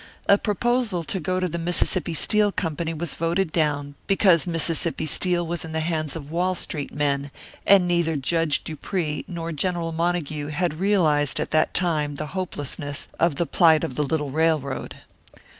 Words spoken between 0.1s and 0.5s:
A